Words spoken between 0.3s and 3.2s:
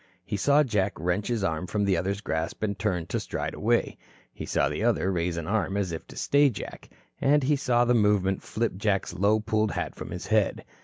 saw Jack wrench his arm from the other's grasp and turn to